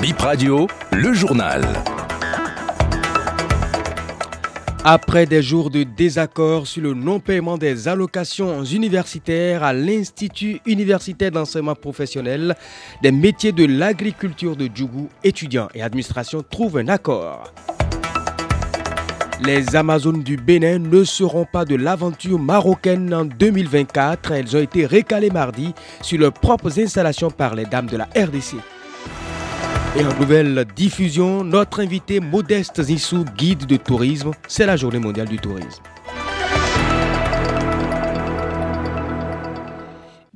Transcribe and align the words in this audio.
Bip 0.00 0.20
Radio, 0.20 0.68
le 0.92 1.12
journal. 1.12 1.62
Après 4.84 5.26
des 5.26 5.42
jours 5.42 5.70
de 5.70 5.82
désaccord 5.82 6.68
sur 6.68 6.82
le 6.82 6.94
non-paiement 6.94 7.58
des 7.58 7.88
allocations 7.88 8.62
universitaires 8.62 9.64
à 9.64 9.72
l'Institut 9.72 10.60
universitaire 10.66 11.32
d'enseignement 11.32 11.74
professionnel 11.74 12.54
des 13.02 13.10
métiers 13.10 13.50
de 13.50 13.64
l'agriculture 13.64 14.54
de 14.54 14.68
Djougou, 14.72 15.08
étudiants 15.24 15.68
et 15.74 15.82
administration 15.82 16.44
trouvent 16.48 16.78
un 16.78 16.86
accord. 16.86 17.52
Les 19.44 19.74
Amazones 19.74 20.22
du 20.22 20.36
Bénin 20.36 20.78
ne 20.78 21.02
seront 21.02 21.44
pas 21.44 21.64
de 21.64 21.74
l'aventure 21.74 22.38
marocaine 22.38 23.12
en 23.12 23.24
2024. 23.24 24.30
Elles 24.30 24.56
ont 24.56 24.60
été 24.60 24.86
récalées 24.86 25.30
mardi 25.30 25.74
sur 26.02 26.18
leurs 26.20 26.32
propres 26.32 26.78
installations 26.78 27.32
par 27.32 27.56
les 27.56 27.64
dames 27.64 27.86
de 27.86 27.96
la 27.96 28.04
RDC. 28.16 28.56
Et 29.96 30.04
en 30.04 30.14
nouvelle 30.20 30.66
diffusion, 30.76 31.42
notre 31.42 31.80
invité 31.80 32.20
Modeste 32.20 32.82
Zissou, 32.82 33.24
guide 33.36 33.66
de 33.66 33.76
tourisme, 33.76 34.32
c'est 34.46 34.66
la 34.66 34.76
journée 34.76 34.98
mondiale 34.98 35.28
du 35.28 35.38
tourisme. 35.38 35.82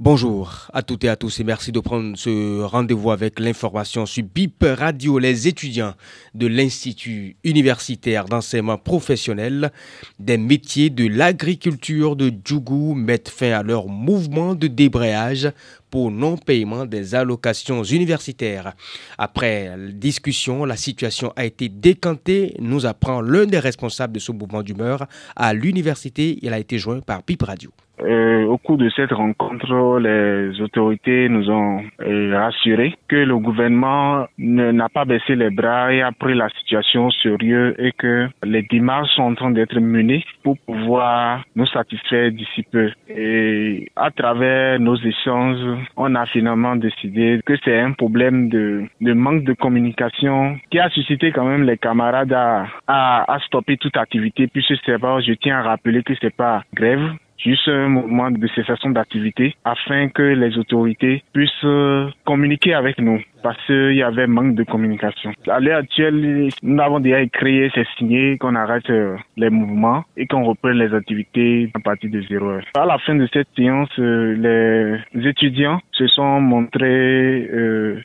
Bonjour 0.04 0.68
à 0.72 0.82
toutes 0.82 1.04
et 1.04 1.08
à 1.08 1.14
tous 1.14 1.38
et 1.38 1.44
merci 1.44 1.70
de 1.70 1.78
prendre 1.78 2.18
ce 2.18 2.60
rendez-vous 2.62 3.12
avec 3.12 3.38
l'information 3.38 4.04
sur 4.04 4.24
BIP 4.24 4.64
Radio. 4.64 5.20
Les 5.20 5.46
étudiants 5.46 5.94
de 6.34 6.48
l'Institut 6.48 7.36
universitaire 7.44 8.24
d'enseignement 8.24 8.78
professionnel 8.78 9.70
des 10.18 10.38
métiers 10.38 10.90
de 10.90 11.06
l'agriculture 11.06 12.16
de 12.16 12.32
Djougou 12.44 12.96
mettent 12.96 13.28
fin 13.28 13.52
à 13.52 13.62
leur 13.62 13.86
mouvement 13.86 14.56
de 14.56 14.66
débrayage 14.66 15.52
pour 15.88 16.10
non-paiement 16.10 16.84
des 16.84 17.14
allocations 17.14 17.84
universitaires. 17.84 18.74
Après 19.18 19.76
discussion, 19.92 20.64
la 20.64 20.76
situation 20.76 21.32
a 21.36 21.44
été 21.44 21.68
décantée, 21.68 22.56
nous 22.58 22.86
apprend 22.86 23.20
l'un 23.20 23.46
des 23.46 23.60
responsables 23.60 24.14
de 24.14 24.18
ce 24.18 24.32
mouvement 24.32 24.64
d'humeur 24.64 25.06
à 25.36 25.54
l'université. 25.54 26.40
Il 26.42 26.52
a 26.52 26.58
été 26.58 26.76
joint 26.76 26.98
par 26.98 27.22
BIP 27.22 27.44
Radio. 27.44 27.70
Euh, 28.04 28.44
au 28.46 28.58
cours 28.58 28.78
de 28.78 28.88
cette 28.90 29.12
rencontre, 29.12 29.98
les 29.98 30.60
autorités 30.60 31.28
nous 31.28 31.50
ont 31.50 31.82
euh, 32.00 32.36
rassuré 32.36 32.94
que 33.08 33.16
le 33.16 33.36
gouvernement 33.38 34.26
n'a 34.38 34.88
pas 34.88 35.04
baissé 35.04 35.36
les 35.36 35.50
bras 35.50 35.92
et 35.92 36.02
a 36.02 36.12
pris 36.12 36.34
la 36.34 36.48
situation 36.50 37.10
sérieux 37.10 37.74
et 37.78 37.92
que 37.92 38.28
les 38.44 38.62
démarches 38.62 39.10
sont 39.14 39.22
en 39.22 39.34
train 39.34 39.50
d'être 39.50 39.78
menées 39.78 40.24
pour 40.42 40.58
pouvoir 40.58 41.44
nous 41.54 41.66
satisfaire 41.66 42.30
d'ici 42.32 42.62
peu. 42.70 42.90
Et 43.08 43.90
à 43.96 44.10
travers 44.10 44.80
nos 44.80 44.96
échanges, 44.96 45.78
on 45.96 46.14
a 46.14 46.26
finalement 46.26 46.76
décidé 46.76 47.40
que 47.44 47.54
c'est 47.64 47.78
un 47.78 47.92
problème 47.92 48.48
de, 48.48 48.84
de, 49.00 49.12
manque 49.12 49.44
de 49.44 49.52
communication 49.52 50.58
qui 50.70 50.78
a 50.78 50.88
suscité 50.90 51.32
quand 51.32 51.44
même 51.44 51.64
les 51.64 51.78
camarades 51.78 52.32
à, 52.32 52.66
à, 52.86 53.32
à 53.32 53.38
stopper 53.40 53.76
toute 53.76 53.96
activité 53.96 54.46
puisque 54.46 54.74
c'est 54.84 54.98
pas, 54.98 55.20
je 55.20 55.32
tiens 55.34 55.58
à 55.58 55.62
rappeler 55.62 56.02
que 56.02 56.14
c'est 56.20 56.34
pas 56.34 56.62
grève, 56.74 57.12
juste 57.44 57.68
un 57.68 57.88
mouvement 57.88 58.30
de 58.30 58.46
cessation 58.48 58.90
d'activité 58.90 59.54
afin 59.64 60.08
que 60.08 60.22
les 60.22 60.56
autorités 60.58 61.22
puissent 61.32 61.50
euh, 61.64 62.08
communiquer 62.24 62.74
avec 62.74 62.98
nous 62.98 63.20
parce 63.42 63.58
qu'il 63.66 63.94
y 63.94 64.02
avait 64.04 64.28
manque 64.28 64.54
de 64.54 64.62
communication. 64.62 65.32
À 65.48 65.58
l'heure 65.58 65.78
actuelle, 65.78 66.48
nous 66.62 66.80
avons 66.80 67.00
déjà 67.00 67.26
créé, 67.26 67.70
c'est 67.74 67.86
signé 67.98 68.38
qu'on 68.38 68.54
arrête 68.54 68.88
euh, 68.88 69.16
les 69.36 69.50
mouvements 69.50 70.04
et 70.16 70.26
qu'on 70.26 70.44
reprenne 70.44 70.78
les 70.78 70.94
activités 70.94 71.68
à 71.74 71.80
partir 71.80 72.10
de 72.10 72.20
zéro 72.22 72.50
heure. 72.50 72.64
À 72.76 72.86
la 72.86 72.98
fin 72.98 73.16
de 73.16 73.26
cette 73.32 73.48
séance, 73.56 73.90
euh, 73.98 75.00
les 75.14 75.28
étudiants 75.28 75.80
se 75.92 76.06
sont 76.06 76.40
montrés 76.40 77.48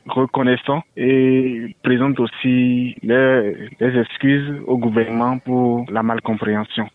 reconnaissants 0.07 0.83
et 0.95 1.75
présentent 1.83 2.19
aussi 2.19 2.95
les 3.03 3.55
excuses 3.79 4.61
au 4.65 4.77
gouvernement 4.77 5.37
pour 5.37 5.85
la 5.91 6.01
malcompréhension. 6.01 6.89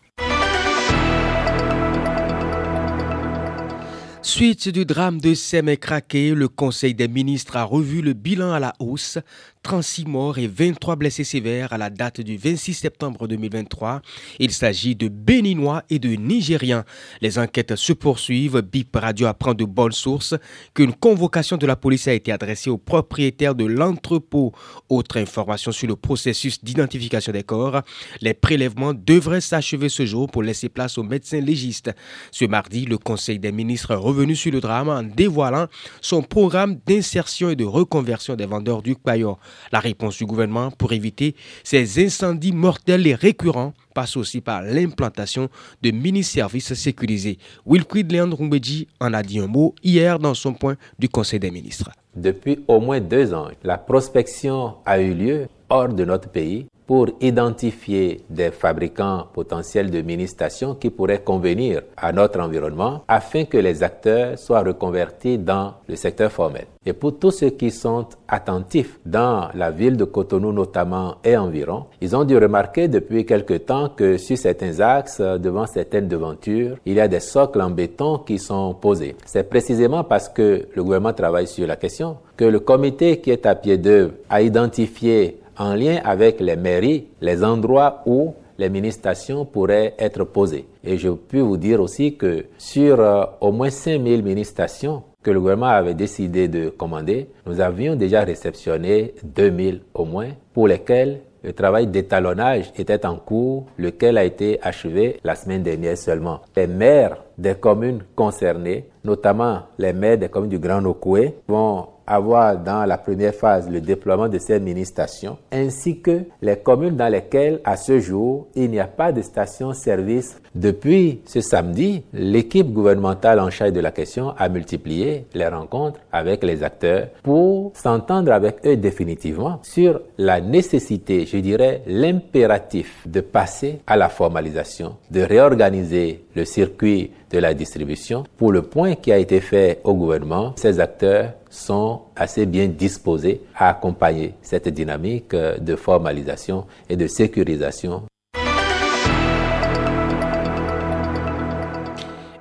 Suite 4.25 4.69
du 4.69 4.85
drame 4.85 5.19
de 5.19 5.33
Sémé-Craqué, 5.33 6.33
le 6.33 6.47
Conseil 6.47 6.93
des 6.93 7.09
ministres 7.09 7.57
a 7.57 7.65
revu 7.65 8.01
le 8.01 8.13
bilan 8.13 8.53
à 8.53 8.59
la 8.59 8.73
hausse 8.79 9.19
36 9.63 10.05
morts 10.05 10.37
et 10.37 10.47
23 10.47 10.97
blessés 10.97 11.23
sévères 11.23 11.71
à 11.71 11.77
la 11.77 11.89
date 11.89 12.19
du 12.19 12.35
26 12.35 12.73
septembre 12.73 13.27
2023. 13.27 14.01
Il 14.39 14.51
s'agit 14.51 14.93
de 14.93 15.07
Béninois 15.07 15.83
et 15.89 15.99
de 15.99 16.09
Nigériens. 16.09 16.83
Les 17.21 17.39
enquêtes 17.39 17.77
se 17.77 17.93
poursuivent. 17.93 18.61
BIP 18.61 18.95
Radio 18.97 19.27
apprend 19.27 19.53
de 19.53 19.63
bonnes 19.63 19.93
sources 19.93 20.35
qu'une 20.73 20.93
convocation 20.93 21.55
de 21.55 21.65
la 21.65 21.77
police 21.77 22.09
a 22.09 22.13
été 22.13 22.33
adressée 22.33 22.69
au 22.69 22.77
propriétaire 22.77 23.55
de 23.55 23.63
l'entrepôt. 23.63 24.51
Autre 24.89 25.17
information 25.17 25.71
sur 25.71 25.87
le 25.87 25.95
processus 25.95 26.61
d'identification 26.61 27.31
des 27.31 27.43
corps. 27.43 27.81
Les 28.19 28.33
prélèvements 28.33 28.93
devraient 28.93 29.41
s'achever 29.41 29.87
ce 29.87 30.05
jour 30.05 30.29
pour 30.29 30.43
laisser 30.43 30.67
place 30.67 30.97
aux 30.97 31.03
médecins 31.03 31.39
légistes. 31.39 31.91
Ce 32.31 32.43
mardi, 32.43 32.85
le 32.85 32.97
Conseil 32.97 33.39
des 33.39 33.53
ministres 33.53 33.91
est 33.91 33.95
revenu 33.95 34.35
sur 34.35 34.51
le 34.51 34.59
drame 34.59 34.89
en 34.89 35.03
dévoilant 35.03 35.67
son 36.01 36.21
programme 36.21 36.79
d'insertion 36.85 37.49
et 37.49 37.55
de 37.55 37.63
reconversion 37.65 38.35
des 38.35 38.45
vendeurs 38.45 38.81
du 38.81 38.95
Payor. 38.95 39.39
La 39.71 39.79
réponse 39.79 40.17
du 40.17 40.25
gouvernement 40.25 40.71
pour 40.71 40.93
éviter 40.93 41.35
ces 41.63 42.03
incendies 42.05 42.51
mortels 42.51 43.07
et 43.07 43.15
récurrents 43.15 43.73
passe 43.93 44.17
aussi 44.17 44.41
par 44.41 44.61
l'implantation 44.61 45.49
de 45.81 45.91
mini-services 45.91 46.73
sécurisés. 46.73 47.37
Wilfried 47.65 48.11
Leandro 48.11 48.37
Rumbedji 48.43 48.87
en 48.99 49.13
a 49.13 49.23
dit 49.23 49.39
un 49.39 49.47
mot 49.47 49.75
hier 49.83 50.19
dans 50.19 50.33
son 50.33 50.53
point 50.53 50.75
du 50.97 51.09
Conseil 51.09 51.39
des 51.39 51.51
ministres. 51.51 51.91
Depuis 52.15 52.59
au 52.67 52.79
moins 52.79 52.99
deux 52.99 53.33
ans, 53.33 53.49
la 53.63 53.77
prospection 53.77 54.75
a 54.85 54.99
eu 54.99 55.13
lieu 55.13 55.47
hors 55.69 55.89
de 55.89 56.05
notre 56.05 56.29
pays 56.29 56.67
pour 56.85 57.07
identifier 57.21 58.21
des 58.29 58.51
fabricants 58.51 59.27
potentiels 59.33 59.89
de 59.89 60.01
mini-stations 60.01 60.75
qui 60.75 60.89
pourraient 60.89 61.21
convenir 61.21 61.81
à 61.97 62.11
notre 62.11 62.39
environnement 62.39 63.03
afin 63.07 63.45
que 63.45 63.57
les 63.57 63.83
acteurs 63.83 64.37
soient 64.37 64.63
reconvertis 64.63 65.37
dans 65.37 65.73
le 65.87 65.95
secteur 65.95 66.31
formel. 66.31 66.65
Et 66.85 66.91
pour 66.91 67.17
tous 67.17 67.31
ceux 67.31 67.51
qui 67.51 67.71
sont 67.71 68.07
attentifs 68.27 68.99
dans 69.05 69.47
la 69.53 69.71
ville 69.71 69.95
de 69.95 70.03
Cotonou 70.03 70.51
notamment 70.51 71.15
et 71.23 71.37
environ, 71.37 71.85
ils 72.01 72.13
ont 72.13 72.25
dû 72.25 72.37
remarquer 72.37 72.89
depuis 72.89 73.25
quelque 73.25 73.53
temps 73.53 73.89
que 73.89 74.17
sur 74.17 74.37
certains 74.37 74.81
axes, 74.81 75.21
devant 75.21 75.65
certaines 75.65 76.09
devantures, 76.09 76.75
il 76.85 76.95
y 76.95 76.99
a 76.99 77.07
des 77.07 77.21
socles 77.21 77.61
en 77.61 77.69
béton 77.69 78.17
qui 78.17 78.37
sont 78.37 78.73
posés. 78.73 79.15
C'est 79.25 79.49
précisément 79.49 80.03
parce 80.03 80.27
que 80.27 80.67
le 80.73 80.83
gouvernement 80.83 81.13
travaille 81.13 81.47
sur 81.47 81.65
la 81.65 81.77
question 81.77 82.17
que 82.35 82.45
le 82.45 82.59
comité 82.59 83.21
qui 83.21 83.31
est 83.31 83.45
à 83.45 83.55
pied 83.55 83.77
d'œuvre 83.77 84.13
a 84.29 84.41
identifié 84.41 85.39
en 85.57 85.75
lien 85.75 85.99
avec 86.03 86.39
les 86.39 86.55
mairies 86.55 87.07
les 87.21 87.43
endroits 87.43 88.01
où 88.05 88.33
les 88.57 88.69
mini-stations 88.69 89.45
pourraient 89.45 89.95
être 89.97 90.23
posées. 90.23 90.67
Et 90.83 90.97
je 90.97 91.09
peux 91.09 91.39
vous 91.39 91.57
dire 91.57 91.81
aussi 91.81 92.15
que 92.15 92.45
sur 92.57 92.99
euh, 92.99 93.25
au 93.41 93.51
moins 93.51 93.69
5000 93.69 94.23
mini-stations 94.23 95.03
que 95.23 95.31
le 95.31 95.39
gouvernement 95.39 95.67
avait 95.67 95.93
décidé 95.93 96.47
de 96.47 96.69
commander, 96.69 97.29
nous 97.45 97.59
avions 97.61 97.95
déjà 97.95 98.23
réceptionné 98.23 99.13
2000 99.23 99.81
au 99.93 100.05
moins, 100.05 100.29
pour 100.53 100.67
lesquels 100.67 101.21
le 101.43 101.53
travail 101.53 101.87
d'étalonnage 101.87 102.71
était 102.77 103.05
en 103.05 103.17
cours, 103.17 103.65
lequel 103.77 104.17
a 104.17 104.23
été 104.23 104.59
achevé 104.61 105.19
la 105.23 105.35
semaine 105.35 105.63
dernière 105.63 105.97
seulement. 105.97 106.39
Les 106.55 106.67
maires 106.67 107.17
des 107.37 107.55
communes 107.55 108.03
concernées, 108.15 108.85
notamment 109.03 109.63
les 109.77 109.91
maires 109.91 110.17
des 110.17 110.29
communes 110.29 110.51
du 110.51 110.59
Grand 110.59 110.81
Nokoué, 110.81 111.35
vont 111.47 111.87
avoir 112.05 112.57
dans 112.57 112.85
la 112.85 112.97
première 112.97 113.33
phase 113.33 113.69
le 113.69 113.81
déploiement 113.81 114.27
de 114.27 114.37
ces 114.37 114.59
mini-stations, 114.59 115.37
ainsi 115.51 115.99
que 115.99 116.23
les 116.41 116.57
communes 116.57 116.95
dans 116.95 117.11
lesquelles, 117.11 117.61
à 117.63 117.77
ce 117.77 117.99
jour, 117.99 118.47
il 118.55 118.69
n'y 118.69 118.79
a 118.79 118.87
pas 118.87 119.11
de 119.11 119.21
station-service. 119.21 120.41
Depuis 120.55 121.21
ce 121.25 121.41
samedi, 121.41 122.03
l'équipe 122.13 122.71
gouvernementale 122.71 123.39
en 123.39 123.49
charge 123.49 123.73
de 123.73 123.79
la 123.79 123.91
question 123.91 124.33
a 124.37 124.49
multiplié 124.49 125.25
les 125.33 125.47
rencontres 125.47 125.99
avec 126.11 126.43
les 126.43 126.63
acteurs 126.63 127.07
pour 127.23 127.71
s'entendre 127.75 128.31
avec 128.31 128.57
eux 128.65 128.77
définitivement 128.77 129.59
sur 129.63 130.01
la 130.17 130.41
nécessité, 130.41 131.25
je 131.25 131.37
dirais, 131.37 131.81
l'impératif 131.87 133.07
de 133.07 133.21
passer 133.21 133.79
à 133.87 133.97
la 133.97 134.09
formalisation, 134.09 134.97
de 135.09 135.21
réorganiser 135.21 136.23
le 136.35 136.45
circuit 136.45 137.11
de 137.33 137.39
la 137.39 137.53
distribution. 137.53 138.23
Pour 138.37 138.51
le 138.51 138.61
point 138.61 138.95
qui 138.95 139.11
a 139.11 139.17
été 139.17 139.41
fait 139.41 139.81
au 139.83 139.95
gouvernement, 139.95 140.53
ces 140.55 140.79
acteurs 140.79 141.33
sont 141.49 142.01
assez 142.15 142.45
bien 142.45 142.67
disposés 142.67 143.41
à 143.55 143.69
accompagner 143.69 144.35
cette 144.41 144.69
dynamique 144.69 145.35
de 145.35 145.75
formalisation 145.75 146.65
et 146.89 146.95
de 146.95 147.07
sécurisation 147.07 148.03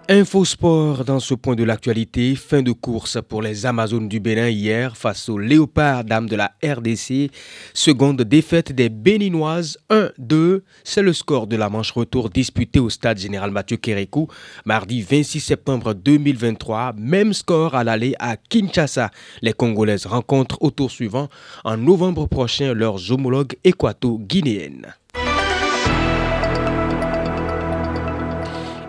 Info 0.09 0.45
Sport 0.45 1.05
dans 1.05 1.21
ce 1.21 1.33
point 1.33 1.55
de 1.55 1.63
l'actualité. 1.63 2.35
Fin 2.35 2.61
de 2.61 2.73
course 2.73 3.19
pour 3.29 3.41
les 3.41 3.67
Amazones 3.67 4.09
du 4.09 4.19
Bénin 4.19 4.49
hier 4.49 4.97
face 4.97 5.29
aux 5.29 5.39
Léopards 5.39 6.03
dames 6.03 6.29
de 6.29 6.35
la 6.35 6.53
RDC. 6.65 7.31
Seconde 7.73 8.23
défaite 8.23 8.73
des 8.73 8.89
Béninoises 8.89 9.79
1-2. 9.91 10.63
C'est 10.83 11.03
le 11.03 11.13
score 11.13 11.47
de 11.47 11.55
la 11.55 11.69
manche 11.69 11.93
retour 11.93 12.31
disputée 12.31 12.81
au 12.81 12.91
stade 12.91 13.19
général 13.19 13.53
Mathieu 13.53 13.77
Kérékou 13.77 14.27
mardi 14.65 15.03
26 15.03 15.39
septembre 15.39 15.95
2023. 15.95 16.95
Même 16.99 17.33
score 17.33 17.77
à 17.77 17.85
l'aller 17.85 18.15
à 18.19 18.37
Kinshasa. 18.37 19.11
Les 19.41 19.53
Congolaises 19.53 20.07
rencontrent 20.07 20.59
au 20.63 20.73
tour 20.73 20.91
suivant 20.91 21.29
en 21.63 21.77
novembre 21.77 22.27
prochain 22.27 22.75
leurs 22.75 23.13
homologues 23.13 23.55
équato-guinéennes. 23.63 24.95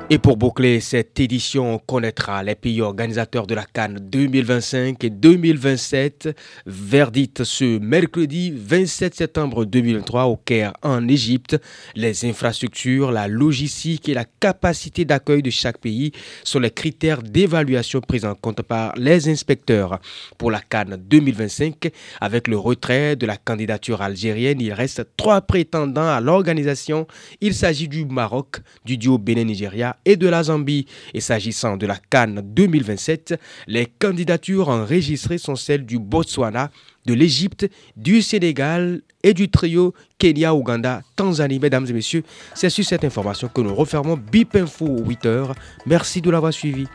Et 0.09 0.19
pour 0.19 0.35
boucler 0.35 0.81
cette 0.81 1.17
édition, 1.21 1.75
on 1.75 1.79
connaîtra 1.79 2.43
les 2.43 2.55
pays 2.55 2.81
organisateurs 2.81 3.47
de 3.47 3.55
la 3.55 3.63
Cannes 3.63 3.99
2025 4.01 5.01
et 5.01 5.09
2027. 5.09 6.37
Verdict 6.65 7.45
ce 7.45 7.79
mercredi 7.79 8.53
27 8.53 9.15
septembre 9.15 9.63
2023 9.63 10.25
au 10.25 10.35
Caire 10.35 10.73
en 10.83 11.07
Égypte. 11.07 11.57
Les 11.95 12.25
infrastructures, 12.25 13.11
la 13.11 13.29
logistique 13.29 14.09
et 14.09 14.13
la 14.13 14.25
capacité 14.25 15.05
d'accueil 15.05 15.41
de 15.41 15.49
chaque 15.49 15.77
pays 15.77 16.11
sont 16.43 16.59
les 16.59 16.71
critères 16.71 17.23
d'évaluation 17.23 18.01
pris 18.01 18.25
en 18.25 18.35
compte 18.35 18.61
par 18.61 18.93
les 18.97 19.29
inspecteurs. 19.29 19.99
Pour 20.37 20.51
la 20.51 20.59
Cannes 20.59 20.97
2025, 20.99 21.91
avec 22.19 22.49
le 22.49 22.57
retrait 22.57 23.15
de 23.15 23.25
la 23.25 23.37
candidature 23.37 24.01
algérienne, 24.01 24.59
il 24.59 24.73
reste 24.73 25.07
trois 25.15 25.41
prétendants 25.41 26.09
à 26.09 26.19
l'organisation. 26.19 27.07
Il 27.39 27.55
s'agit 27.55 27.87
du 27.87 28.05
Maroc, 28.05 28.57
du 28.83 28.97
duo 28.97 29.17
Bénin-Nigeria 29.17 29.92
et 30.05 30.15
de 30.15 30.27
la 30.27 30.43
Zambie. 30.43 30.85
Et 31.13 31.21
s'agissant 31.21 31.77
de 31.77 31.85
la 31.85 31.97
Cannes 32.09 32.41
2027, 32.43 33.39
les 33.67 33.85
candidatures 33.85 34.69
enregistrées 34.69 35.37
sont 35.37 35.55
celles 35.55 35.85
du 35.85 35.99
Botswana, 35.99 36.71
de 37.05 37.13
l'Égypte, 37.13 37.69
du 37.95 38.21
Sénégal 38.21 39.01
et 39.23 39.33
du 39.33 39.49
trio 39.49 39.93
Kenya, 40.17 40.53
Ouganda, 40.53 41.01
Tanzanie. 41.15 41.59
Mesdames 41.59 41.85
et 41.89 41.93
messieurs, 41.93 42.23
c'est 42.53 42.69
sur 42.69 42.85
cette 42.85 43.03
information 43.03 43.49
que 43.49 43.61
nous 43.61 43.75
refermons 43.75 44.17
BIP 44.17 44.55
Info 44.55 44.85
8h. 44.85 45.53
Merci 45.85 46.21
de 46.21 46.29
l'avoir 46.29 46.53
suivi. 46.53 46.87